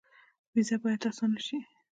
ویزه 0.53 0.75
باید 0.83 1.07
اسانه 1.09 1.39
شي 1.45 1.57